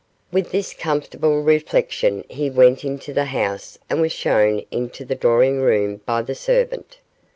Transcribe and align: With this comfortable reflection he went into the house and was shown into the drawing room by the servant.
With 0.31 0.49
this 0.51 0.73
comfortable 0.73 1.43
reflection 1.43 2.23
he 2.27 2.49
went 2.49 2.83
into 2.83 3.13
the 3.13 3.25
house 3.25 3.77
and 3.87 4.01
was 4.01 4.11
shown 4.11 4.63
into 4.71 5.05
the 5.05 5.13
drawing 5.13 5.61
room 5.61 5.97
by 6.07 6.23
the 6.23 6.33
servant. 6.33 6.97